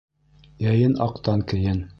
Йәйен 0.65 0.97
аҡтан 1.09 1.45
кейен 1.53 1.89